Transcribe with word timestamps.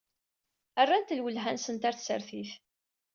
Rrant 0.83 1.15
lwelha-nsent 1.17 1.85
ɣer 1.87 1.95
tsertit. 1.95 2.51